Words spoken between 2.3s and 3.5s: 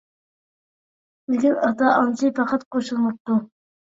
پەقەت قوشۇلماپتۇ.